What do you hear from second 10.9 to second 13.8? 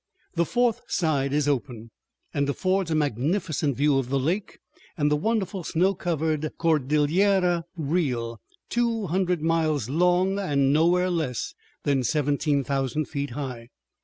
less than 17,000 feet high.